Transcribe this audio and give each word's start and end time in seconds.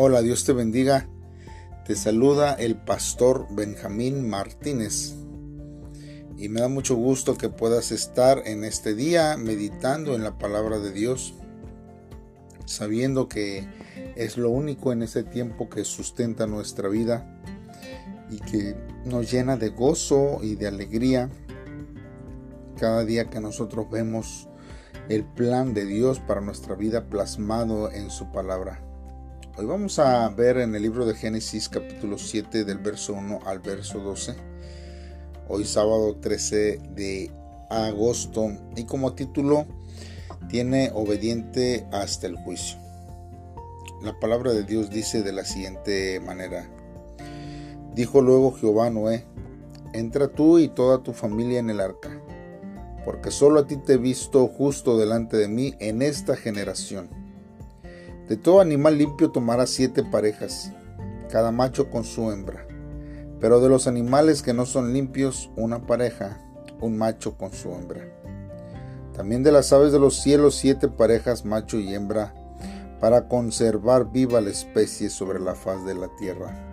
Hola, 0.00 0.22
Dios 0.22 0.44
te 0.44 0.52
bendiga. 0.52 1.08
Te 1.84 1.96
saluda 1.96 2.54
el 2.54 2.76
pastor 2.76 3.48
Benjamín 3.50 4.30
Martínez. 4.30 5.16
Y 6.36 6.48
me 6.48 6.60
da 6.60 6.68
mucho 6.68 6.94
gusto 6.94 7.36
que 7.36 7.48
puedas 7.48 7.90
estar 7.90 8.42
en 8.46 8.62
este 8.62 8.94
día 8.94 9.36
meditando 9.36 10.14
en 10.14 10.22
la 10.22 10.38
palabra 10.38 10.78
de 10.78 10.92
Dios, 10.92 11.34
sabiendo 12.64 13.28
que 13.28 13.66
es 14.14 14.36
lo 14.36 14.50
único 14.50 14.92
en 14.92 15.02
este 15.02 15.24
tiempo 15.24 15.68
que 15.68 15.82
sustenta 15.84 16.46
nuestra 16.46 16.88
vida 16.88 17.42
y 18.30 18.38
que 18.38 18.76
nos 19.04 19.32
llena 19.32 19.56
de 19.56 19.70
gozo 19.70 20.38
y 20.42 20.54
de 20.54 20.68
alegría 20.68 21.28
cada 22.78 23.04
día 23.04 23.30
que 23.30 23.40
nosotros 23.40 23.90
vemos 23.90 24.48
el 25.08 25.24
plan 25.24 25.74
de 25.74 25.86
Dios 25.86 26.20
para 26.20 26.40
nuestra 26.40 26.76
vida 26.76 27.10
plasmado 27.10 27.90
en 27.90 28.12
su 28.12 28.30
palabra. 28.30 28.87
Hoy 29.60 29.66
vamos 29.66 29.98
a 29.98 30.28
ver 30.28 30.58
en 30.58 30.76
el 30.76 30.82
libro 30.82 31.04
de 31.04 31.14
Génesis 31.14 31.68
capítulo 31.68 32.16
7 32.16 32.64
del 32.64 32.78
verso 32.78 33.14
1 33.14 33.40
al 33.44 33.58
verso 33.58 33.98
12. 33.98 34.36
Hoy 35.48 35.64
sábado 35.64 36.14
13 36.14 36.78
de 36.94 37.32
agosto 37.68 38.52
y 38.76 38.84
como 38.84 39.14
título 39.14 39.66
tiene 40.48 40.92
obediente 40.94 41.88
hasta 41.90 42.28
el 42.28 42.36
juicio. 42.36 42.78
La 44.00 44.20
palabra 44.20 44.52
de 44.52 44.62
Dios 44.62 44.90
dice 44.90 45.24
de 45.24 45.32
la 45.32 45.44
siguiente 45.44 46.20
manera. 46.20 46.70
Dijo 47.96 48.22
luego 48.22 48.52
Jehová 48.52 48.86
a 48.86 48.90
Noé, 48.90 49.24
entra 49.92 50.28
tú 50.28 50.60
y 50.60 50.68
toda 50.68 51.02
tu 51.02 51.12
familia 51.12 51.58
en 51.58 51.70
el 51.70 51.80
arca, 51.80 52.22
porque 53.04 53.32
solo 53.32 53.58
a 53.58 53.66
ti 53.66 53.76
te 53.76 53.94
he 53.94 53.98
visto 53.98 54.46
justo 54.46 54.96
delante 54.96 55.36
de 55.36 55.48
mí 55.48 55.74
en 55.80 56.00
esta 56.00 56.36
generación 56.36 57.17
de 58.28 58.36
todo 58.36 58.60
animal 58.60 58.98
limpio 58.98 59.30
tomarás 59.30 59.70
siete 59.70 60.04
parejas, 60.04 60.70
cada 61.30 61.50
macho 61.50 61.88
con 61.88 62.04
su 62.04 62.30
hembra. 62.30 62.66
Pero 63.40 63.60
de 63.60 63.70
los 63.70 63.86
animales 63.86 64.42
que 64.42 64.52
no 64.52 64.66
son 64.66 64.92
limpios, 64.92 65.50
una 65.56 65.86
pareja, 65.86 66.38
un 66.82 66.98
macho 66.98 67.38
con 67.38 67.54
su 67.54 67.72
hembra. 67.72 68.02
También 69.14 69.42
de 69.42 69.50
las 69.50 69.72
aves 69.72 69.92
de 69.92 69.98
los 69.98 70.20
cielos, 70.20 70.56
siete 70.56 70.88
parejas, 70.88 71.46
macho 71.46 71.78
y 71.78 71.94
hembra, 71.94 72.34
para 73.00 73.28
conservar 73.28 74.12
viva 74.12 74.42
la 74.42 74.50
especie 74.50 75.08
sobre 75.08 75.40
la 75.40 75.54
faz 75.54 75.86
de 75.86 75.94
la 75.94 76.14
tierra. 76.18 76.66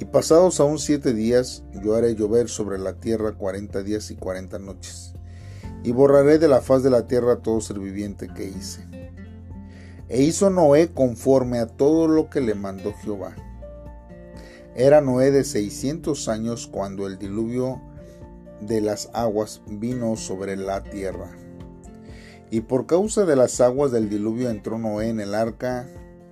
Y 0.00 0.04
pasados 0.06 0.58
aún 0.58 0.80
siete 0.80 1.12
días, 1.12 1.62
yo 1.80 1.94
haré 1.94 2.16
llover 2.16 2.48
sobre 2.48 2.78
la 2.78 2.94
tierra 2.94 3.32
cuarenta 3.32 3.82
días 3.82 4.10
y 4.10 4.16
cuarenta 4.16 4.58
noches, 4.58 5.12
y 5.84 5.92
borraré 5.92 6.38
de 6.38 6.48
la 6.48 6.60
faz 6.60 6.82
de 6.82 6.90
la 6.90 7.06
tierra 7.06 7.36
todo 7.36 7.60
ser 7.60 7.78
viviente 7.78 8.28
que 8.34 8.48
hice 8.48 8.99
e 10.10 10.22
hizo 10.22 10.50
Noé 10.50 10.88
conforme 10.88 11.60
a 11.60 11.68
todo 11.68 12.08
lo 12.08 12.28
que 12.28 12.40
le 12.40 12.56
mandó 12.56 12.92
Jehová. 12.92 13.36
Era 14.74 15.00
Noé 15.00 15.30
de 15.30 15.44
600 15.44 16.28
años 16.28 16.66
cuando 16.66 17.06
el 17.06 17.16
diluvio 17.16 17.80
de 18.60 18.80
las 18.80 19.08
aguas 19.14 19.62
vino 19.68 20.16
sobre 20.16 20.56
la 20.56 20.82
tierra. 20.82 21.30
Y 22.50 22.62
por 22.62 22.86
causa 22.86 23.24
de 23.24 23.36
las 23.36 23.60
aguas 23.60 23.92
del 23.92 24.10
diluvio 24.10 24.50
entró 24.50 24.78
Noé 24.78 25.10
en 25.10 25.20
el 25.20 25.32
arca 25.32 25.88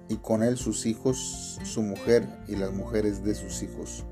y 0.09 0.17
con 0.17 0.43
él 0.43 0.57
sus 0.57 0.85
hijos, 0.85 1.61
su 1.63 1.83
mujer 1.83 2.27
y 2.49 2.57
las 2.57 2.73
mujeres 2.73 3.23
de 3.23 3.37
sus 3.37 3.63
hijos. 3.63 4.05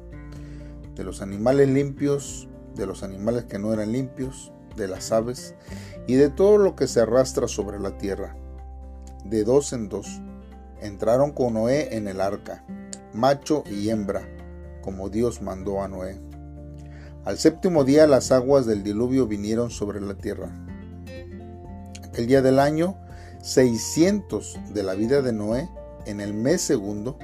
De 0.95 1.03
los 1.03 1.21
animales 1.21 1.69
limpios, 1.69 2.49
de 2.77 2.87
los 2.87 3.03
animales 3.03 3.47
que 3.47 3.59
no 3.59 3.73
eran 3.73 3.91
limpios, 3.91 4.53
de 4.77 4.87
las 4.87 5.11
aves 5.11 5.57
y 6.07 6.15
de 6.15 6.29
todo 6.31 6.57
lo 6.57 6.77
que 6.77 6.87
se 6.87 7.01
arrastra 7.01 7.49
sobre 7.49 7.81
la 7.81 7.99
tierra 7.99 8.37
de 9.29 9.45
dos 9.45 9.73
en 9.73 9.89
dos. 9.89 10.21
Entraron 10.81 11.33
con 11.33 11.55
Noé 11.55 11.97
en 11.97 12.09
el 12.09 12.21
arca, 12.21 12.65
macho 13.13 13.65
y 13.71 13.89
hembra, 13.91 14.29
como 14.83 15.09
Dios 15.09 15.43
mandó 15.43 15.83
a 15.83 15.89
Noé. 15.89 16.21
Al 17.25 17.39
séptimo 17.39 17.85
día 17.85 18.07
las 18.07 18.31
aguas 18.31 18.67
del 18.67 18.83
diluvio 18.83 19.27
vinieron 19.27 19.71
sobre 19.71 20.01
la 20.01 20.15
tierra. 20.15 20.51
Aquel 22.05 22.27
día 22.27 22.41
del 22.41 22.59
año 22.59 22.97
600 23.43 24.61
de 24.73 24.83
la 24.83 24.95
vida 24.95 25.23
de 25.23 25.33
Noé, 25.33 25.69
en 26.05 26.21
el 26.21 26.35
mes 26.35 26.63
segundo, 26.63 27.19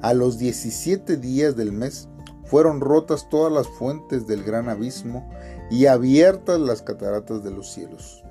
a 0.00 0.14
los 0.14 0.38
17 0.38 1.16
días 1.16 1.56
del 1.56 1.72
mes, 1.72 2.08
fueron 2.44 2.80
rotas 2.80 3.28
todas 3.28 3.52
las 3.52 3.68
fuentes 3.68 4.26
del 4.26 4.42
gran 4.42 4.68
abismo 4.68 5.28
y 5.70 5.86
abiertas 5.86 6.58
las 6.60 6.82
cataratas 6.82 7.42
de 7.44 7.50
los 7.50 7.70
cielos. 7.72 8.24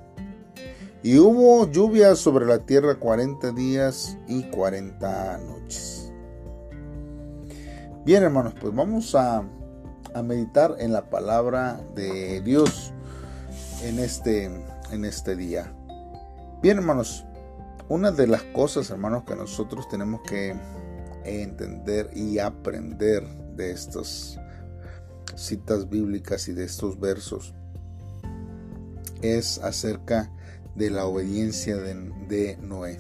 Y 1.03 1.19
hubo 1.19 1.69
lluvia 1.71 2.15
sobre 2.15 2.45
la 2.45 2.65
tierra 2.65 2.95
cuarenta 2.95 3.51
días 3.51 4.17
y 4.27 4.43
cuarenta 4.43 5.37
noches. 5.37 6.11
Bien 8.03 8.23
hermanos, 8.23 8.53
pues 8.59 8.73
vamos 8.73 9.13
a, 9.15 9.43
a, 10.13 10.23
meditar 10.23 10.75
en 10.79 10.93
la 10.93 11.09
palabra 11.09 11.79
de 11.93 12.41
Dios 12.41 12.93
en 13.83 13.99
este, 13.99 14.45
en 14.91 15.05
este 15.05 15.35
día. 15.35 15.71
Bien 16.61 16.77
hermanos, 16.77 17.25
una 17.89 18.11
de 18.11 18.27
las 18.27 18.43
cosas 18.43 18.89
hermanos 18.89 19.23
que 19.25 19.35
nosotros 19.35 19.87
tenemos 19.89 20.21
que 20.21 20.55
entender 21.25 22.09
y 22.15 22.39
aprender 22.39 23.23
de 23.55 23.71
estas 23.71 24.39
citas 25.35 25.89
bíblicas 25.89 26.47
y 26.47 26.53
de 26.53 26.63
estos 26.63 26.99
versos 26.99 27.53
es 29.21 29.59
acerca 29.59 30.23
de 30.23 30.37
la 30.77 31.05
obediencia 31.05 31.75
de, 31.77 32.57
Noé. 32.61 32.99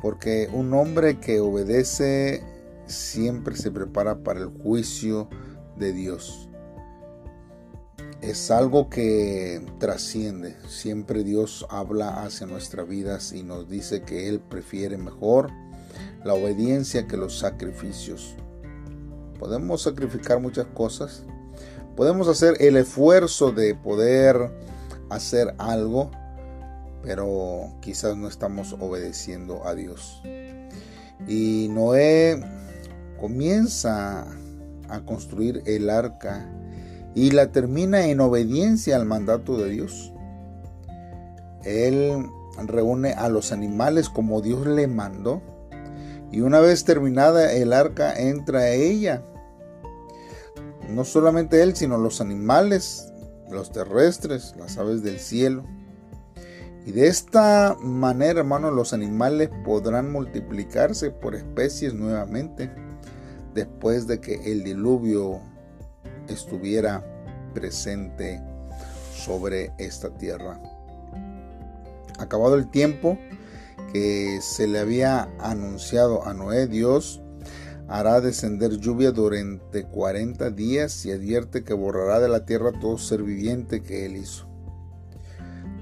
Porque 0.00 0.48
un 0.52 0.74
hombre 0.74 1.20
que 1.20 1.40
obedece 1.40 2.42
siempre 2.86 3.56
se 3.56 3.70
prepara 3.70 4.22
para 4.22 4.40
el 4.40 4.48
juicio 4.48 5.28
de 5.76 5.92
Dios. 5.92 6.48
Es 8.20 8.50
algo 8.50 8.88
que 8.88 9.64
trasciende. 9.78 10.56
Siempre 10.68 11.24
Dios 11.24 11.66
habla 11.68 12.22
hacia 12.22 12.46
nuestras 12.46 12.88
vidas 12.88 13.32
y 13.32 13.42
nos 13.42 13.68
dice 13.68 14.02
que 14.02 14.28
Él 14.28 14.40
prefiere 14.40 14.96
mejor 14.96 15.50
la 16.24 16.34
obediencia 16.34 17.06
que 17.06 17.16
los 17.16 17.38
sacrificios. 17.38 18.34
Podemos 19.38 19.82
sacrificar 19.82 20.40
muchas 20.40 20.66
cosas. 20.66 21.22
Podemos 21.96 22.28
hacer 22.28 22.56
el 22.60 22.76
esfuerzo 22.76 23.52
de 23.52 23.74
poder 23.74 24.50
hacer 25.10 25.54
algo, 25.58 26.10
pero 27.02 27.74
quizás 27.80 28.16
no 28.16 28.28
estamos 28.28 28.74
obedeciendo 28.78 29.66
a 29.66 29.74
Dios. 29.74 30.22
Y 31.26 31.68
Noé 31.70 32.42
comienza 33.20 34.26
a 34.88 35.00
construir 35.04 35.62
el 35.66 35.90
arca 35.90 36.46
y 37.14 37.30
la 37.30 37.52
termina 37.52 38.06
en 38.06 38.20
obediencia 38.20 38.96
al 38.96 39.06
mandato 39.06 39.56
de 39.56 39.70
Dios. 39.70 40.12
Él 41.64 42.26
reúne 42.66 43.12
a 43.12 43.28
los 43.28 43.52
animales 43.52 44.08
como 44.08 44.40
Dios 44.40 44.66
le 44.66 44.86
mandó 44.86 45.42
y 46.30 46.40
una 46.40 46.60
vez 46.60 46.84
terminada 46.84 47.52
el 47.52 47.72
arca 47.72 48.12
entra 48.12 48.70
ella. 48.70 49.22
No 50.88 51.04
solamente 51.04 51.62
él, 51.62 51.76
sino 51.76 51.96
los 51.96 52.20
animales 52.20 53.13
los 53.50 53.72
terrestres, 53.72 54.54
las 54.58 54.78
aves 54.78 55.02
del 55.02 55.18
cielo. 55.18 55.64
Y 56.86 56.92
de 56.92 57.06
esta 57.06 57.76
manera, 57.80 58.40
hermanos, 58.40 58.74
los 58.74 58.92
animales 58.92 59.50
podrán 59.64 60.12
multiplicarse 60.12 61.10
por 61.10 61.34
especies 61.34 61.94
nuevamente 61.94 62.70
después 63.54 64.06
de 64.06 64.20
que 64.20 64.52
el 64.52 64.64
diluvio 64.64 65.40
estuviera 66.28 67.04
presente 67.54 68.42
sobre 69.14 69.72
esta 69.78 70.10
tierra. 70.10 70.60
Acabado 72.18 72.56
el 72.56 72.70
tiempo 72.70 73.18
que 73.92 74.40
se 74.42 74.66
le 74.66 74.80
había 74.80 75.28
anunciado 75.38 76.26
a 76.26 76.34
Noé, 76.34 76.66
Dios 76.66 77.23
hará 77.88 78.20
descender 78.20 78.78
lluvia 78.78 79.12
durante 79.12 79.84
cuarenta 79.84 80.50
días 80.50 81.04
y 81.04 81.12
advierte 81.12 81.64
que 81.64 81.74
borrará 81.74 82.20
de 82.20 82.28
la 82.28 82.44
tierra 82.44 82.72
todo 82.72 82.98
ser 82.98 83.22
viviente 83.22 83.82
que 83.82 84.06
él 84.06 84.16
hizo. 84.16 84.46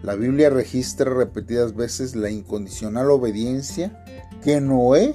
La 0.03 0.17
Biblia 0.17 0.51
registra 0.51 1.15
repetidas 1.15 1.77
veces 1.77 2.17
la 2.17 2.29
incondicional 2.29 3.11
obediencia 3.11 4.05
que 4.43 4.61
Noé 4.61 5.15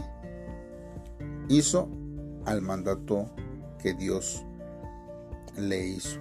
hizo 1.50 1.90
al 2.46 2.62
mandato 2.62 3.30
que 3.80 3.94
Dios 3.94 4.46
le 5.58 5.86
hizo. 5.88 6.20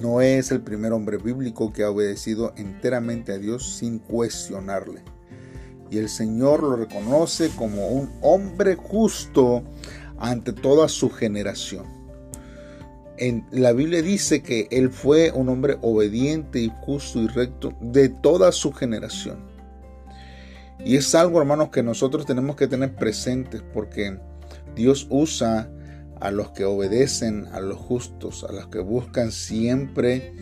Noé 0.00 0.38
es 0.38 0.50
el 0.50 0.62
primer 0.62 0.92
hombre 0.92 1.18
bíblico 1.18 1.72
que 1.72 1.82
ha 1.82 1.90
obedecido 1.90 2.54
enteramente 2.56 3.32
a 3.32 3.38
Dios 3.38 3.76
sin 3.76 3.98
cuestionarle 3.98 5.02
y 5.90 5.98
el 5.98 6.08
Señor 6.08 6.62
lo 6.62 6.76
reconoce 6.76 7.50
como 7.50 7.88
un 7.88 8.10
hombre 8.22 8.74
justo 8.74 9.62
ante 10.18 10.52
toda 10.52 10.88
su 10.88 11.10
generación. 11.10 11.84
En 13.18 13.46
la 13.50 13.72
Biblia 13.72 14.02
dice 14.02 14.42
que 14.42 14.68
él 14.70 14.90
fue 14.90 15.30
un 15.30 15.48
hombre 15.48 15.78
obediente 15.80 16.60
y 16.60 16.72
justo 16.82 17.20
y 17.20 17.28
recto 17.28 17.72
de 17.80 18.08
toda 18.08 18.52
su 18.52 18.72
generación. 18.72 19.38
Y 20.84 20.96
es 20.96 21.14
algo, 21.14 21.40
hermanos, 21.40 21.70
que 21.70 21.82
nosotros 21.82 22.26
tenemos 22.26 22.56
que 22.56 22.68
tener 22.68 22.94
presentes 22.94 23.62
porque 23.72 24.18
Dios 24.74 25.06
usa 25.08 25.70
a 26.20 26.30
los 26.30 26.50
que 26.50 26.64
obedecen, 26.64 27.46
a 27.52 27.60
los 27.60 27.78
justos, 27.78 28.44
a 28.44 28.52
los 28.52 28.68
que 28.68 28.80
buscan 28.80 29.32
siempre 29.32 30.34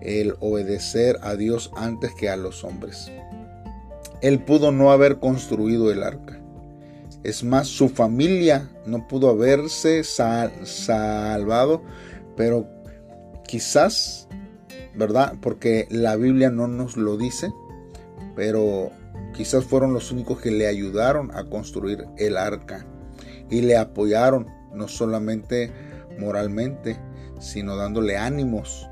el 0.00 0.34
obedecer 0.40 1.18
a 1.22 1.34
Dios 1.34 1.70
antes 1.76 2.12
que 2.14 2.28
a 2.28 2.36
los 2.36 2.64
hombres. 2.64 3.10
Él 4.24 4.42
pudo 4.42 4.72
no 4.72 4.90
haber 4.90 5.18
construido 5.18 5.92
el 5.92 6.02
arca. 6.02 6.40
Es 7.24 7.44
más, 7.44 7.68
su 7.68 7.90
familia 7.90 8.70
no 8.86 9.06
pudo 9.06 9.28
haberse 9.28 10.02
salvado, 10.02 11.82
pero 12.34 12.66
quizás, 13.46 14.26
¿verdad? 14.94 15.34
Porque 15.42 15.86
la 15.90 16.16
Biblia 16.16 16.48
no 16.48 16.68
nos 16.68 16.96
lo 16.96 17.18
dice, 17.18 17.52
pero 18.34 18.92
quizás 19.34 19.66
fueron 19.66 19.92
los 19.92 20.10
únicos 20.10 20.40
que 20.40 20.50
le 20.50 20.68
ayudaron 20.68 21.30
a 21.36 21.44
construir 21.44 22.06
el 22.16 22.38
arca 22.38 22.86
y 23.50 23.60
le 23.60 23.76
apoyaron 23.76 24.48
no 24.72 24.88
solamente 24.88 25.70
moralmente, 26.18 26.98
sino 27.40 27.76
dándole 27.76 28.16
ánimos 28.16 28.88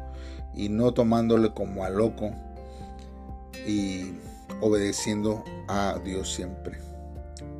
y 0.54 0.68
no 0.68 0.92
tomándole 0.92 1.54
como 1.54 1.84
a 1.84 1.88
loco 1.88 2.32
y 3.66 4.12
obedeciendo 4.62 5.44
a 5.68 5.98
Dios 6.02 6.32
siempre. 6.32 6.78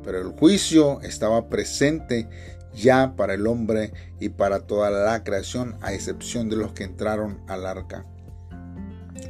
Pero 0.03 0.19
el 0.19 0.29
juicio 0.37 1.01
estaba 1.01 1.49
presente 1.49 2.27
ya 2.73 3.15
para 3.15 3.35
el 3.35 3.45
hombre 3.45 3.93
y 4.19 4.29
para 4.29 4.61
toda 4.61 4.89
la 4.89 5.23
creación, 5.23 5.75
a 5.81 5.93
excepción 5.93 6.49
de 6.49 6.55
los 6.55 6.73
que 6.73 6.85
entraron 6.85 7.41
al 7.47 7.67
arca. 7.67 8.05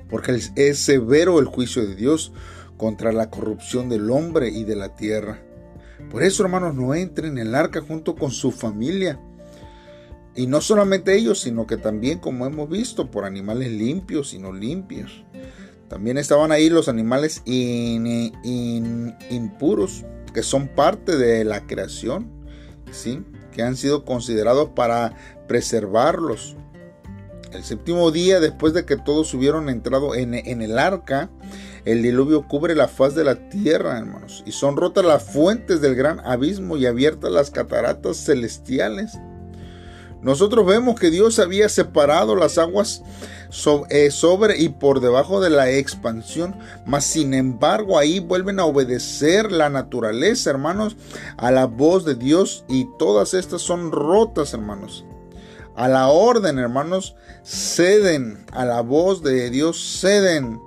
Porque 0.10 0.40
es 0.56 0.80
severo 0.80 1.40
el 1.40 1.46
juicio 1.46 1.86
de 1.86 1.96
Dios 1.96 2.32
contra 2.78 3.12
la 3.12 3.30
corrupción 3.30 3.90
del 3.90 4.10
hombre 4.12 4.50
y 4.50 4.64
de 4.64 4.76
la 4.76 4.96
tierra. 4.96 5.42
Por 6.10 6.24
eso, 6.24 6.44
hermanos, 6.44 6.76
no 6.76 6.94
entren 6.94 7.38
en 7.38 7.48
el 7.48 7.56
arca 7.56 7.82
junto 7.82 8.16
con 8.16 8.32
su 8.32 8.52
familia. 8.52 9.20
Y 10.36 10.48
no 10.48 10.62
solamente 10.62 11.16
ellos, 11.16 11.42
sino 11.42 11.68
que 11.68 11.78
también, 11.78 12.20
como 12.20 12.46
hemos 12.46 12.70
visto, 12.70 13.12
por 13.12 13.26
animales 13.26 13.72
limpios 13.72 14.34
y 14.34 14.40
no 14.40 14.52
limpios. 14.52 15.24
También 15.94 16.18
estaban 16.18 16.52
ahí 16.52 16.72
los 16.72 16.90
animales 16.90 17.44
impuros, 19.30 20.04
que 20.34 20.42
son 20.42 20.68
parte 20.68 21.18
de 21.18 21.44
la 21.44 21.68
creación, 21.68 22.32
¿sí? 22.92 23.22
que 23.52 23.62
han 23.62 23.78
sido 23.78 24.04
considerados 24.04 24.70
para 24.70 25.16
preservarlos. 25.48 26.56
El 27.52 27.64
séptimo 27.64 28.10
día, 28.10 28.40
después 28.40 28.74
de 28.74 28.86
que 28.86 28.98
todos 28.98 29.32
hubieron 29.36 29.70
entrado 29.70 30.16
en, 30.16 30.34
en 30.34 30.64
el 30.64 30.80
arca, 30.80 31.30
el 31.86 32.02
diluvio 32.02 32.48
cubre 32.48 32.74
la 32.74 32.88
faz 32.88 33.14
de 33.14 33.26
la 33.26 33.50
tierra, 33.50 34.00
hermanos, 34.00 34.44
y 34.48 34.52
son 34.52 34.76
rotas 34.76 35.06
las 35.06 35.22
fuentes 35.22 35.80
del 35.80 35.94
gran 35.94 36.22
abismo 36.22 36.76
y 36.76 36.88
abiertas 36.88 37.32
las 37.32 37.52
cataratas 37.52 38.18
celestiales. 38.18 39.20
Nosotros 40.24 40.66
vemos 40.66 40.98
que 40.98 41.12
Dios 41.12 41.38
había 41.40 41.68
separado 41.68 42.36
las 42.36 42.58
aguas 42.58 43.04
eh, 43.90 44.10
sobre 44.10 44.58
y 44.58 44.70
por 44.70 45.02
debajo 45.02 45.42
de 45.42 45.50
la 45.50 45.70
expansión, 45.70 46.56
mas 46.86 47.04
sin 47.04 47.34
embargo 47.34 48.00
ahí 48.00 48.20
vuelven 48.20 48.60
a 48.60 48.66
obedecer 48.66 49.52
la 49.52 49.70
naturaleza, 49.70 50.50
hermanos, 50.50 50.96
a 51.38 51.52
la 51.52 51.66
voz 51.66 52.06
de 52.06 52.16
Dios 52.16 52.64
y 52.70 52.88
todas 52.98 53.34
estas 53.34 53.62
son 53.62 53.92
rotas, 53.92 54.54
hermanos. 54.54 55.06
A 55.76 55.88
la 55.90 56.08
orden, 56.08 56.58
hermanos, 56.58 57.16
ceden, 57.44 58.46
a 58.54 58.64
la 58.64 58.82
voz 58.82 59.24
de 59.24 59.50
Dios 59.50 60.00
ceden 60.00 60.62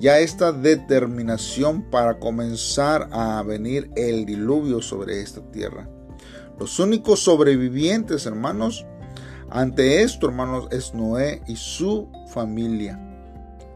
ya 0.00 0.18
esta 0.18 0.52
determinación 0.52 1.82
para 1.82 2.18
comenzar 2.18 3.08
a 3.12 3.42
venir 3.42 3.90
el 3.94 4.24
diluvio 4.24 4.80
sobre 4.80 5.20
esta 5.20 5.42
tierra. 5.52 5.88
Los 6.58 6.78
únicos 6.78 7.20
sobrevivientes, 7.20 8.26
hermanos, 8.26 8.86
ante 9.52 10.02
esto, 10.02 10.28
hermanos, 10.28 10.68
es 10.70 10.94
Noé 10.94 11.42
y 11.46 11.56
su 11.56 12.08
familia. 12.28 12.98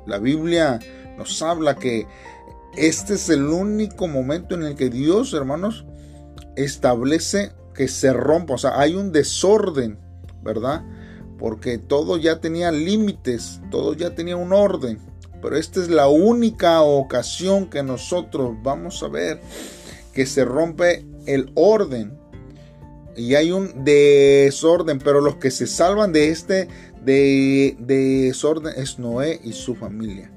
La 0.07 0.19
Biblia 0.19 0.79
nos 1.19 1.43
habla 1.43 1.77
que 1.77 2.07
este 2.77 3.15
es 3.15 3.29
el 3.29 3.45
único 3.45 4.09
momento 4.09 4.55
en 4.55 4.63
el 4.63 4.75
que 4.75 4.89
Dios, 4.89 5.35
hermanos, 5.35 5.85
establece 6.57 7.53
que 7.75 7.89
se 7.89 8.13
rompa. 8.13 8.55
O 8.55 8.59
sea, 8.59 8.81
hay 8.81 8.95
un 8.95 9.13
desorden, 9.13 9.99
¿verdad? 10.43 10.83
Porque 11.39 11.77
todo 11.77 12.17
ya 12.17 12.41
tenía 12.41 12.73
límites, 12.73 13.61
todo 13.71 13.93
ya 13.93 14.15
tenía 14.15 14.37
un 14.37 14.55
orden. 14.55 14.99
Pero 15.43 15.57
esta 15.57 15.81
es 15.81 15.89
la 15.89 16.09
única 16.09 16.81
ocasión 16.81 17.69
que 17.69 17.83
nosotros 17.83 18.57
vamos 18.63 19.03
a 19.03 19.09
ver 19.09 19.41
que 20.15 20.25
se 20.25 20.47
rompe 20.47 21.07
el 21.27 21.53
orden 21.55 22.19
y 23.17 23.35
hay 23.35 23.53
un 23.53 23.85
desorden, 23.85 24.99
pero 24.99 25.21
los 25.21 25.37
que 25.37 25.51
se 25.51 25.67
salvan 25.67 26.13
de 26.13 26.29
este 26.29 26.69
de, 27.03 27.77
desorden 27.79 28.75
es 28.77 28.99
Noé 28.99 29.41
y 29.43 29.53
su 29.53 29.75
familia. 29.75 30.31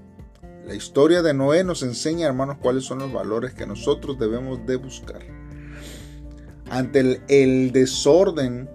La 0.65 0.75
historia 0.75 1.21
de 1.21 1.33
Noé 1.33 1.63
nos 1.63 1.81
enseña, 1.83 2.27
hermanos, 2.27 2.57
cuáles 2.61 2.85
son 2.85 2.99
los 2.99 3.11
valores 3.11 3.53
que 3.53 3.65
nosotros 3.65 4.19
debemos 4.19 4.65
de 4.65 4.75
buscar. 4.75 5.21
Ante 6.69 6.99
el, 6.99 7.21
el 7.27 7.71
desorden 7.71 8.69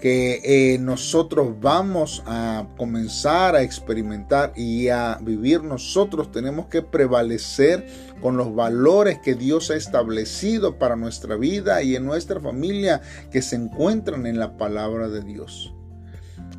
que 0.00 0.40
eh, 0.44 0.78
nosotros 0.78 1.54
vamos 1.60 2.22
a 2.26 2.68
comenzar 2.76 3.56
a 3.56 3.62
experimentar 3.62 4.52
y 4.54 4.88
a 4.88 5.18
vivir, 5.20 5.62
nosotros 5.64 6.30
tenemos 6.30 6.66
que 6.66 6.82
prevalecer 6.82 7.86
con 8.20 8.36
los 8.36 8.54
valores 8.54 9.18
que 9.18 9.34
Dios 9.34 9.70
ha 9.70 9.76
establecido 9.76 10.78
para 10.78 10.96
nuestra 10.96 11.36
vida 11.36 11.82
y 11.82 11.96
en 11.96 12.04
nuestra 12.04 12.40
familia 12.40 13.00
que 13.30 13.42
se 13.42 13.56
encuentran 13.56 14.26
en 14.26 14.38
la 14.38 14.56
palabra 14.56 15.08
de 15.08 15.22
Dios. 15.22 15.74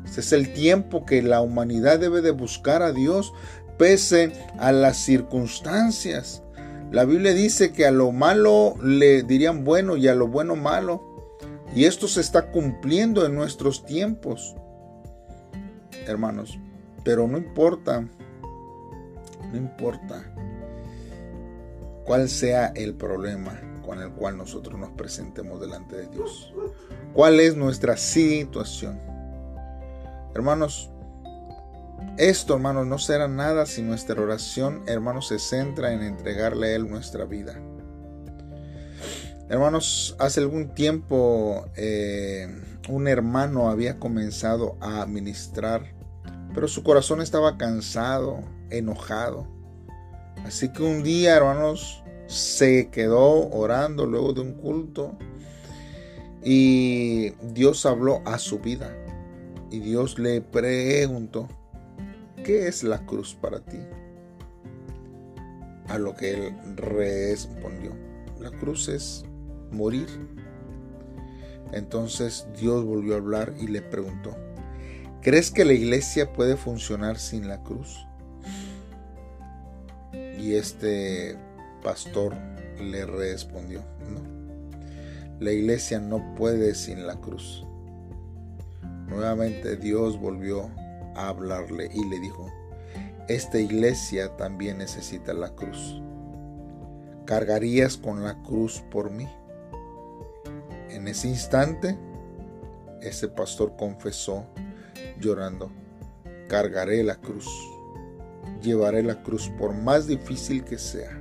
Este 0.04 0.20
es 0.20 0.32
el 0.32 0.52
tiempo 0.52 1.04
que 1.04 1.22
la 1.22 1.40
humanidad 1.40 1.98
debe 1.98 2.20
de 2.20 2.32
buscar 2.32 2.82
a 2.82 2.92
Dios 2.92 3.32
pese 3.78 4.32
a 4.58 4.72
las 4.72 4.98
circunstancias. 4.98 6.42
La 6.90 7.04
Biblia 7.04 7.32
dice 7.32 7.72
que 7.72 7.86
a 7.86 7.92
lo 7.92 8.10
malo 8.10 8.74
le 8.82 9.22
dirían 9.22 9.64
bueno 9.64 9.96
y 9.96 10.08
a 10.08 10.14
lo 10.14 10.26
bueno 10.26 10.56
malo. 10.56 11.06
Y 11.74 11.84
esto 11.84 12.08
se 12.08 12.20
está 12.20 12.50
cumpliendo 12.50 13.24
en 13.24 13.36
nuestros 13.36 13.86
tiempos, 13.86 14.56
hermanos. 16.06 16.58
Pero 17.04 17.28
no 17.28 17.38
importa, 17.38 18.04
no 19.52 19.56
importa 19.56 20.29
cuál 22.10 22.28
sea 22.28 22.72
el 22.74 22.94
problema 22.94 23.60
con 23.86 24.00
el 24.02 24.10
cual 24.10 24.36
nosotros 24.36 24.76
nos 24.80 24.90
presentemos 24.90 25.60
delante 25.60 25.94
de 25.94 26.08
Dios. 26.08 26.52
¿Cuál 27.14 27.38
es 27.38 27.54
nuestra 27.54 27.96
situación? 27.96 29.00
Hermanos, 30.34 30.90
esto, 32.18 32.54
hermanos, 32.54 32.88
no 32.88 32.98
será 32.98 33.28
nada 33.28 33.64
si 33.64 33.82
nuestra 33.82 34.20
oración, 34.20 34.82
hermanos, 34.88 35.28
se 35.28 35.38
centra 35.38 35.92
en 35.92 36.02
entregarle 36.02 36.66
a 36.66 36.74
Él 36.74 36.90
nuestra 36.90 37.26
vida. 37.26 37.62
Hermanos, 39.48 40.16
hace 40.18 40.40
algún 40.40 40.74
tiempo 40.74 41.64
eh, 41.76 42.48
un 42.88 43.06
hermano 43.06 43.70
había 43.70 44.00
comenzado 44.00 44.76
a 44.80 45.06
ministrar, 45.06 45.94
pero 46.54 46.66
su 46.66 46.82
corazón 46.82 47.22
estaba 47.22 47.56
cansado, 47.56 48.40
enojado. 48.68 49.59
Así 50.44 50.72
que 50.72 50.82
un 50.82 51.02
día, 51.02 51.36
hermanos, 51.36 52.02
se 52.26 52.90
quedó 52.90 53.48
orando 53.50 54.06
luego 54.06 54.32
de 54.32 54.40
un 54.40 54.54
culto 54.54 55.16
y 56.42 57.30
Dios 57.52 57.84
habló 57.86 58.22
a 58.24 58.38
su 58.38 58.60
vida. 58.60 58.96
Y 59.70 59.80
Dios 59.80 60.18
le 60.18 60.40
preguntó, 60.40 61.48
¿qué 62.44 62.66
es 62.66 62.82
la 62.82 63.04
cruz 63.06 63.36
para 63.40 63.60
ti? 63.60 63.78
A 65.88 65.98
lo 65.98 66.14
que 66.14 66.32
él 66.32 66.56
respondió, 66.76 67.92
la 68.40 68.50
cruz 68.50 68.88
es 68.88 69.24
morir. 69.70 70.08
Entonces 71.72 72.46
Dios 72.58 72.84
volvió 72.84 73.14
a 73.14 73.18
hablar 73.18 73.54
y 73.60 73.68
le 73.68 73.82
preguntó, 73.82 74.36
¿crees 75.20 75.50
que 75.50 75.64
la 75.64 75.72
iglesia 75.72 76.32
puede 76.32 76.56
funcionar 76.56 77.18
sin 77.18 77.48
la 77.48 77.62
cruz? 77.62 78.06
Y 80.40 80.54
este 80.54 81.36
pastor 81.82 82.34
le 82.80 83.04
respondió, 83.04 83.82
no, 84.08 84.22
la 85.38 85.52
iglesia 85.52 86.00
no 86.00 86.34
puede 86.34 86.74
sin 86.74 87.06
la 87.06 87.16
cruz. 87.16 87.66
Nuevamente 89.06 89.76
Dios 89.76 90.18
volvió 90.18 90.70
a 91.14 91.28
hablarle 91.28 91.90
y 91.92 92.08
le 92.08 92.18
dijo, 92.20 92.50
esta 93.28 93.58
iglesia 93.58 94.34
también 94.38 94.78
necesita 94.78 95.34
la 95.34 95.50
cruz. 95.50 96.00
¿Cargarías 97.26 97.98
con 97.98 98.24
la 98.24 98.42
cruz 98.42 98.82
por 98.90 99.10
mí? 99.10 99.28
En 100.88 101.06
ese 101.06 101.28
instante, 101.28 101.98
ese 103.02 103.28
pastor 103.28 103.76
confesó 103.76 104.46
llorando, 105.20 105.70
cargaré 106.48 107.04
la 107.04 107.16
cruz, 107.16 107.46
llevaré 108.60 109.02
la 109.02 109.22
cruz 109.22 109.50
por 109.58 109.74
más 109.74 110.06
difícil 110.06 110.64
que 110.64 110.78
sea, 110.78 111.18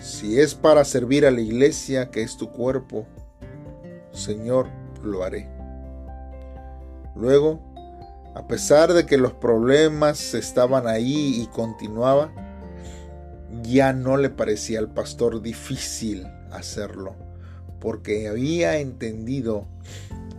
Si 0.00 0.38
es 0.38 0.54
para 0.54 0.84
servir 0.84 1.26
a 1.26 1.30
la 1.30 1.40
iglesia 1.40 2.10
que 2.10 2.22
es 2.22 2.36
tu 2.36 2.50
cuerpo, 2.50 3.06
Señor, 4.12 4.68
lo 5.02 5.24
haré. 5.24 5.48
Luego, 7.16 7.60
a 8.34 8.46
pesar 8.46 8.92
de 8.92 9.06
que 9.06 9.18
los 9.18 9.32
problemas 9.32 10.34
estaban 10.34 10.86
ahí 10.86 11.42
y 11.42 11.46
continuaba, 11.48 12.32
ya 13.62 13.92
no 13.92 14.16
le 14.16 14.30
parecía 14.30 14.78
al 14.78 14.92
pastor 14.92 15.42
difícil 15.42 16.26
hacerlo, 16.52 17.16
porque 17.80 18.28
había 18.28 18.78
entendido 18.78 19.66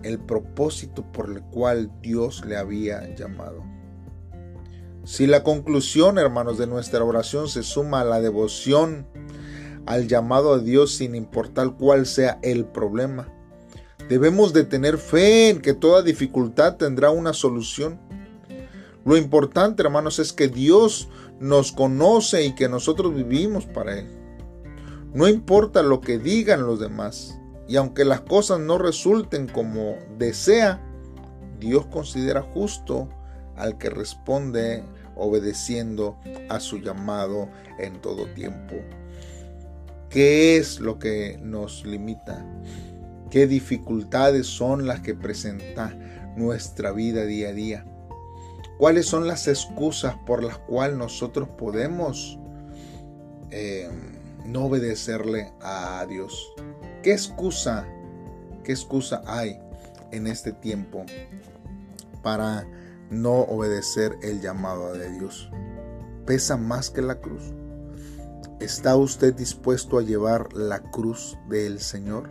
el 0.04 0.20
propósito 0.20 1.04
por 1.12 1.30
el 1.30 1.42
cual 1.42 1.92
Dios 2.02 2.46
le 2.46 2.56
había 2.56 3.14
llamado. 3.16 3.64
Si 5.04 5.28
la 5.28 5.44
conclusión, 5.44 6.18
hermanos, 6.18 6.58
de 6.58 6.68
nuestra 6.68 7.04
oración 7.04 7.48
se 7.48 7.64
suma 7.64 8.02
a 8.02 8.06
la 8.06 8.22
devoción, 8.22 9.08
al 9.86 10.08
llamado 10.08 10.54
a 10.54 10.60
Dios 10.60 10.94
sin 10.94 11.16
importar 11.16 11.76
cuál 11.78 12.06
sea 12.06 12.40
el 12.44 12.66
problema, 12.66 13.28
debemos 14.08 14.54
de 14.54 14.64
tener 14.64 14.98
fe 14.98 15.50
en 15.50 15.62
que 15.62 15.74
toda 15.74 16.04
dificultad 16.04 16.76
tendrá 16.76 17.10
una 17.10 17.34
solución. 17.34 18.00
Lo 19.06 19.18
importante, 19.18 19.82
hermanos, 19.82 20.20
es 20.20 20.34
que 20.34 20.48
Dios 20.48 21.10
nos 21.40 21.72
conoce 21.72 22.44
y 22.44 22.54
que 22.54 22.70
nosotros 22.70 23.16
vivimos 23.16 23.66
para 23.66 23.98
Él. 23.98 24.08
No 25.14 25.28
importa 25.28 25.82
lo 25.82 26.02
que 26.02 26.20
digan 26.20 26.68
los 26.68 26.80
demás, 26.80 27.40
y 27.68 27.78
aunque 27.78 28.06
las 28.06 28.22
cosas 28.22 28.60
no 28.60 28.78
resulten 28.78 29.48
como 29.48 29.96
desea, 30.18 30.86
Dios 31.60 31.86
considera 31.88 32.42
justo 32.42 33.10
al 33.60 33.78
que 33.78 33.90
responde 33.90 34.84
obedeciendo 35.16 36.18
a 36.50 36.60
su 36.60 36.80
llamado 36.80 37.50
en 37.78 38.02
todo 38.02 38.26
tiempo. 38.34 38.76
¿Qué 40.10 40.58
es 40.58 40.80
lo 40.80 40.98
que 40.98 41.38
nos 41.42 41.86
limita? 41.86 42.44
¿Qué 43.30 43.46
dificultades 43.46 44.48
son 44.48 44.88
las 44.88 45.02
que 45.02 45.14
presenta 45.14 45.96
nuestra 46.36 46.92
vida 46.92 47.26
día 47.26 47.50
a 47.50 47.54
día? 47.54 47.86
¿Cuáles 48.80 49.06
son 49.06 49.28
las 49.28 49.48
excusas 49.48 50.16
por 50.26 50.42
las 50.42 50.58
cuales 50.58 50.98
nosotros 50.98 51.50
podemos 51.50 52.40
eh, 53.52 53.90
no 54.46 54.66
obedecerle 54.66 55.52
a 55.62 56.06
Dios? 56.08 56.54
¿Qué 57.04 57.12
excusa, 57.12 57.86
qué 58.64 58.72
excusa 58.72 59.22
hay 59.28 59.60
en 60.12 60.28
este 60.28 60.54
tiempo 60.54 61.06
para 62.24 62.66
no 63.10 63.42
obedecer 63.42 64.18
el 64.22 64.42
llamado 64.42 64.94
de 64.94 65.10
Dios? 65.12 65.50
¿Pesa 66.26 66.58
más 66.58 66.90
que 66.90 67.02
la 67.02 67.20
cruz? 67.20 67.54
¿Está 68.60 68.96
usted 68.96 69.34
dispuesto 69.34 69.98
a 69.98 70.04
llevar 70.04 70.54
la 70.54 70.80
cruz 70.80 71.38
del 71.48 71.80
Señor? 71.80 72.30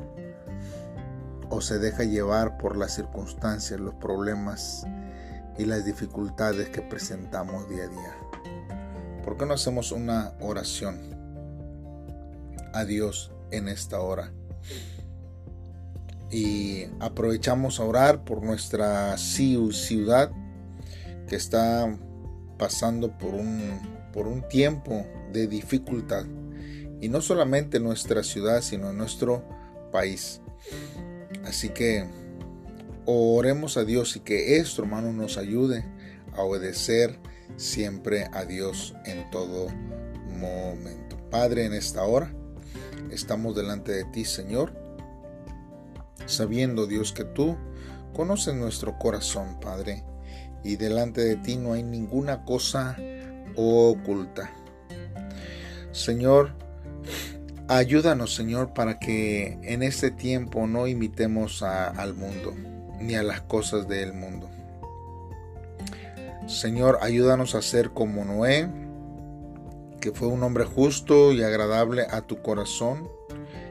¿O 1.50 1.60
se 1.60 1.78
deja 1.78 2.04
llevar 2.04 2.58
por 2.58 2.76
las 2.76 2.94
circunstancias, 2.94 3.80
los 3.80 3.94
problemas 3.94 4.86
y 5.58 5.64
las 5.64 5.84
dificultades 5.84 6.68
que 6.68 6.82
presentamos 6.82 7.68
día 7.68 7.84
a 7.84 7.88
día? 7.88 9.22
¿Por 9.24 9.36
qué 9.36 9.46
no 9.46 9.54
hacemos 9.54 9.92
una 9.92 10.34
oración 10.40 10.98
a 12.72 12.84
Dios 12.84 13.32
en 13.50 13.68
esta 13.68 14.00
hora? 14.00 14.30
y 16.30 16.84
aprovechamos 17.00 17.80
a 17.80 17.84
orar 17.84 18.24
por 18.24 18.42
nuestra 18.42 19.16
ciudad 19.16 20.30
que 21.28 21.36
está 21.36 21.96
pasando 22.58 23.16
por 23.18 23.34
un, 23.34 23.80
por 24.12 24.26
un 24.26 24.46
tiempo 24.48 25.06
de 25.32 25.46
dificultad. 25.46 26.24
Y 27.00 27.08
no 27.08 27.20
solamente 27.20 27.78
nuestra 27.78 28.24
ciudad, 28.24 28.62
sino 28.62 28.92
nuestro 28.92 29.44
país. 29.92 30.40
Así 31.44 31.68
que 31.68 32.06
oremos 33.06 33.76
a 33.76 33.84
Dios 33.84 34.16
y 34.16 34.20
que 34.20 34.56
esto, 34.56 34.82
hermano, 34.82 35.12
nos 35.12 35.38
ayude 35.38 35.84
a 36.32 36.42
obedecer 36.42 37.18
siempre 37.56 38.28
a 38.32 38.44
Dios 38.44 38.94
en 39.04 39.30
todo 39.30 39.68
momento. 40.26 41.16
Padre, 41.30 41.66
en 41.66 41.74
esta 41.74 42.02
hora 42.04 42.34
estamos 43.12 43.54
delante 43.54 43.92
de 43.92 44.04
ti, 44.06 44.24
Señor 44.24 44.88
sabiendo 46.28 46.86
Dios 46.86 47.12
que 47.12 47.24
tú 47.24 47.56
conoces 48.14 48.54
nuestro 48.54 48.98
corazón, 48.98 49.58
Padre, 49.60 50.04
y 50.64 50.76
delante 50.76 51.22
de 51.22 51.36
ti 51.36 51.56
no 51.56 51.72
hay 51.72 51.82
ninguna 51.82 52.44
cosa 52.44 52.96
oculta. 53.56 54.50
Señor, 55.92 56.52
ayúdanos, 57.68 58.34
Señor, 58.34 58.72
para 58.72 58.98
que 58.98 59.58
en 59.62 59.82
este 59.82 60.10
tiempo 60.10 60.66
no 60.66 60.86
imitemos 60.86 61.62
al 61.62 62.14
mundo 62.14 62.54
ni 63.00 63.14
a 63.14 63.22
las 63.22 63.40
cosas 63.42 63.88
del 63.88 64.12
mundo. 64.12 64.48
Señor, 66.46 66.98
ayúdanos 67.02 67.54
a 67.54 67.62
ser 67.62 67.90
como 67.90 68.24
Noé, 68.24 68.68
que 70.00 70.12
fue 70.12 70.28
un 70.28 70.42
hombre 70.42 70.64
justo 70.64 71.32
y 71.32 71.42
agradable 71.42 72.06
a 72.10 72.22
tu 72.22 72.40
corazón, 72.40 73.08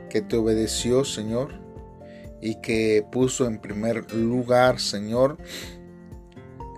que 0.10 0.22
te 0.22 0.38
obedeció, 0.38 1.03
Señor, 1.03 1.60
y 2.41 2.62
que 2.62 3.06
puso 3.12 3.48
en 3.48 3.60
primer 3.60 4.13
lugar, 4.13 4.79
Señor, 4.79 5.38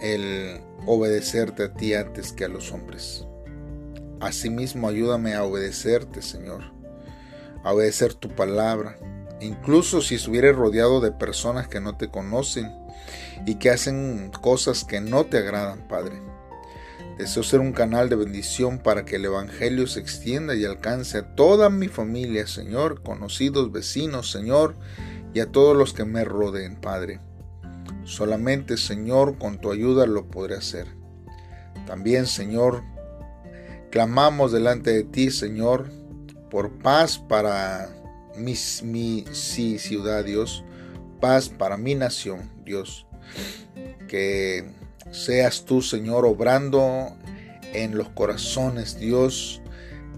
el 0.01 0.61
obedecerte 0.85 1.63
a 1.63 1.73
ti 1.73 1.93
antes 1.93 2.33
que 2.33 2.45
a 2.45 2.49
los 2.49 2.71
hombres. 2.71 3.25
Asimismo, 4.19 4.87
ayúdame 4.87 5.33
a 5.33 5.43
obedecerte, 5.43 6.21
Señor, 6.21 6.63
a 7.63 7.73
obedecer 7.73 8.13
tu 8.13 8.29
palabra, 8.29 8.97
incluso 9.39 10.01
si 10.01 10.15
estuviera 10.15 10.51
rodeado 10.51 10.99
de 10.99 11.11
personas 11.11 11.67
que 11.67 11.79
no 11.79 11.97
te 11.97 12.09
conocen 12.09 12.69
y 13.45 13.55
que 13.55 13.69
hacen 13.69 14.31
cosas 14.41 14.83
que 14.83 14.99
no 14.99 15.25
te 15.25 15.37
agradan, 15.37 15.87
Padre. 15.87 16.21
Deseo 17.17 17.43
ser 17.43 17.59
un 17.59 17.73
canal 17.73 18.07
de 18.07 18.15
bendición 18.15 18.79
para 18.79 19.03
que 19.03 19.17
el 19.17 19.25
Evangelio 19.25 19.87
se 19.87 19.99
extienda 19.99 20.55
y 20.55 20.63
alcance 20.63 21.17
a 21.17 21.35
toda 21.35 21.69
mi 21.69 21.89
familia, 21.89 22.47
Señor, 22.47 23.03
conocidos, 23.03 23.73
vecinos, 23.73 24.31
Señor, 24.31 24.75
y 25.33 25.41
a 25.41 25.51
todos 25.51 25.75
los 25.75 25.93
que 25.93 26.05
me 26.05 26.23
rodeen, 26.23 26.77
Padre. 26.77 27.19
Solamente, 28.09 28.75
Señor, 28.77 29.37
con 29.37 29.61
tu 29.61 29.71
ayuda 29.71 30.07
lo 30.07 30.25
podré 30.25 30.55
hacer. 30.55 30.87
También, 31.85 32.25
Señor, 32.25 32.83
clamamos 33.91 34.51
delante 34.51 34.91
de 34.91 35.03
ti, 35.03 35.29
Señor, 35.29 35.91
por 36.49 36.71
paz 36.79 37.19
para 37.19 37.87
mi, 38.35 38.55
mi 38.83 39.25
ciudad, 39.31 40.25
Dios, 40.25 40.63
paz 41.21 41.49
para 41.49 41.77
mi 41.77 41.93
nación, 41.93 42.49
Dios. 42.65 43.05
Que 44.07 44.65
seas 45.11 45.65
tú, 45.65 45.83
Señor, 45.83 46.25
obrando 46.25 47.15
en 47.73 47.95
los 47.95 48.09
corazones, 48.09 48.99
Dios, 48.99 49.61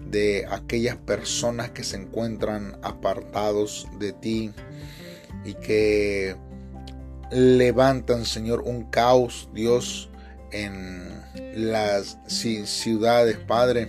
de 0.06 0.46
aquellas 0.50 0.96
personas 0.96 1.72
que 1.72 1.84
se 1.84 1.98
encuentran 1.98 2.78
apartados 2.82 3.86
de 3.98 4.14
ti 4.14 4.50
y 5.44 5.52
que 5.52 6.36
levantan, 7.32 8.24
Señor, 8.24 8.62
un 8.62 8.84
caos, 8.84 9.48
Dios, 9.54 10.10
en 10.52 11.22
las 11.54 12.18
ciudades, 12.26 13.38
Padre. 13.38 13.88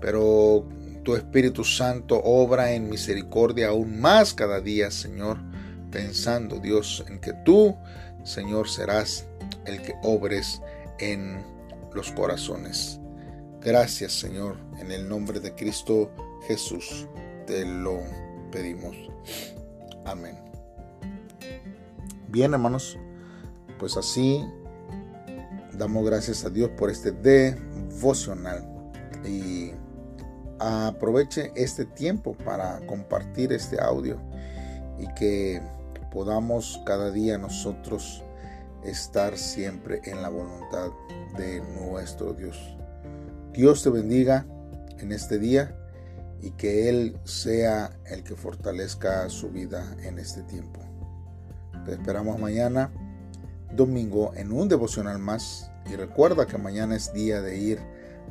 Pero 0.00 0.68
tu 1.04 1.14
Espíritu 1.14 1.64
Santo 1.64 2.20
obra 2.22 2.72
en 2.72 2.88
misericordia 2.88 3.68
aún 3.68 4.00
más 4.00 4.34
cada 4.34 4.60
día, 4.60 4.90
Señor, 4.90 5.38
pensando, 5.90 6.58
Dios, 6.58 7.04
en 7.08 7.20
que 7.20 7.32
tú, 7.44 7.76
Señor, 8.24 8.68
serás 8.68 9.26
el 9.66 9.80
que 9.82 9.94
obres 10.02 10.60
en 10.98 11.44
los 11.94 12.10
corazones. 12.12 12.98
Gracias, 13.60 14.12
Señor, 14.12 14.56
en 14.80 14.92
el 14.92 15.08
nombre 15.08 15.40
de 15.40 15.54
Cristo 15.54 16.10
Jesús, 16.46 17.06
te 17.46 17.64
lo 17.64 18.00
pedimos. 18.50 18.96
Amén. 20.04 20.55
Bien, 22.36 22.52
hermanos, 22.52 22.98
pues 23.78 23.96
así 23.96 24.44
damos 25.72 26.04
gracias 26.04 26.44
a 26.44 26.50
Dios 26.50 26.68
por 26.76 26.90
este 26.90 27.10
devocional 27.10 28.62
y 29.24 29.72
aproveche 30.58 31.50
este 31.56 31.86
tiempo 31.86 32.36
para 32.44 32.84
compartir 32.84 33.54
este 33.54 33.80
audio 33.80 34.18
y 34.98 35.06
que 35.14 35.62
podamos 36.12 36.82
cada 36.84 37.10
día 37.10 37.38
nosotros 37.38 38.22
estar 38.84 39.38
siempre 39.38 40.02
en 40.04 40.20
la 40.20 40.28
voluntad 40.28 40.90
de 41.38 41.62
nuestro 41.80 42.34
Dios. 42.34 42.76
Dios 43.54 43.82
te 43.82 43.88
bendiga 43.88 44.44
en 44.98 45.10
este 45.10 45.38
día 45.38 45.74
y 46.42 46.50
que 46.50 46.90
Él 46.90 47.18
sea 47.24 47.98
el 48.04 48.24
que 48.24 48.36
fortalezca 48.36 49.26
su 49.30 49.48
vida 49.48 49.96
en 50.02 50.18
este 50.18 50.42
tiempo. 50.42 50.85
Te 51.86 51.92
esperamos 51.92 52.40
mañana, 52.40 52.90
domingo, 53.72 54.32
en 54.34 54.50
un 54.50 54.68
devocional 54.68 55.20
más. 55.20 55.70
Y 55.88 55.94
recuerda 55.94 56.44
que 56.44 56.58
mañana 56.58 56.96
es 56.96 57.12
día 57.12 57.40
de 57.40 57.58
ir 57.58 57.78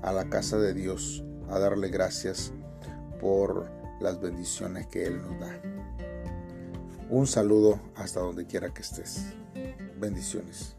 a 0.02 0.12
la 0.12 0.26
casa 0.26 0.58
de 0.58 0.74
Dios 0.74 1.24
a 1.50 1.58
darle 1.58 1.88
gracias 1.88 2.52
por 3.22 3.72
las 4.02 4.20
bendiciones 4.20 4.88
que 4.88 5.06
Él 5.06 5.22
nos 5.22 5.40
da. 5.40 5.58
Un 7.10 7.28
saludo 7.28 7.80
hasta 7.96 8.20
donde 8.20 8.46
quiera 8.46 8.74
que 8.74 8.82
estés. 8.82 9.28
Bendiciones. 9.98 10.75